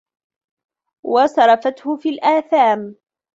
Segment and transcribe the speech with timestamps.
[1.03, 2.95] وَصَرَفْته فِي الْآثَامِ